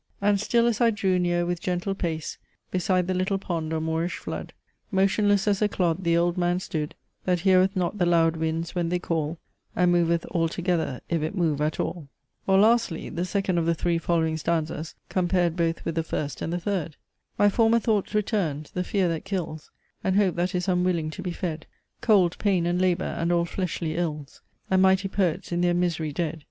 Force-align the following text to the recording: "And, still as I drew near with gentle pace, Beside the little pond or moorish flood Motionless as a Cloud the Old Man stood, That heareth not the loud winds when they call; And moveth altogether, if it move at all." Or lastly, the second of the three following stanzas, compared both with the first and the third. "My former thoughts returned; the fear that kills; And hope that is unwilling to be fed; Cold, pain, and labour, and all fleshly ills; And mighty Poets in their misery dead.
"And, 0.19 0.39
still 0.39 0.65
as 0.65 0.81
I 0.81 0.89
drew 0.89 1.19
near 1.19 1.45
with 1.45 1.61
gentle 1.61 1.93
pace, 1.93 2.39
Beside 2.71 3.05
the 3.05 3.13
little 3.13 3.37
pond 3.37 3.71
or 3.71 3.79
moorish 3.79 4.17
flood 4.17 4.51
Motionless 4.89 5.47
as 5.47 5.61
a 5.61 5.67
Cloud 5.69 6.03
the 6.03 6.17
Old 6.17 6.39
Man 6.39 6.59
stood, 6.59 6.95
That 7.25 7.41
heareth 7.41 7.75
not 7.75 7.99
the 7.99 8.07
loud 8.07 8.35
winds 8.35 8.73
when 8.73 8.89
they 8.89 8.97
call; 8.97 9.37
And 9.75 9.91
moveth 9.91 10.25
altogether, 10.31 11.01
if 11.07 11.21
it 11.21 11.35
move 11.35 11.61
at 11.61 11.79
all." 11.79 12.09
Or 12.47 12.57
lastly, 12.57 13.09
the 13.09 13.25
second 13.25 13.59
of 13.59 13.67
the 13.67 13.75
three 13.75 13.99
following 13.99 14.37
stanzas, 14.37 14.95
compared 15.07 15.55
both 15.55 15.85
with 15.85 15.93
the 15.93 16.01
first 16.01 16.41
and 16.41 16.51
the 16.51 16.59
third. 16.59 16.95
"My 17.37 17.47
former 17.47 17.77
thoughts 17.77 18.15
returned; 18.15 18.71
the 18.73 18.83
fear 18.83 19.07
that 19.07 19.23
kills; 19.23 19.69
And 20.03 20.15
hope 20.15 20.35
that 20.35 20.55
is 20.55 20.67
unwilling 20.67 21.11
to 21.11 21.21
be 21.21 21.29
fed; 21.31 21.67
Cold, 22.01 22.39
pain, 22.39 22.65
and 22.65 22.81
labour, 22.81 23.03
and 23.19 23.31
all 23.31 23.45
fleshly 23.45 23.95
ills; 23.97 24.41
And 24.67 24.81
mighty 24.81 25.09
Poets 25.09 25.51
in 25.51 25.61
their 25.61 25.75
misery 25.75 26.11
dead. 26.11 26.39